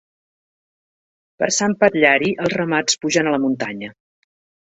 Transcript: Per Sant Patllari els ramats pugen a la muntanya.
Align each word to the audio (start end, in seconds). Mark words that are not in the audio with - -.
Per 1.43 1.49
Sant 1.57 1.75
Patllari 1.83 2.31
els 2.45 2.55
ramats 2.61 2.97
pugen 3.05 3.29
a 3.29 3.35
la 3.37 3.41
muntanya. 3.45 3.93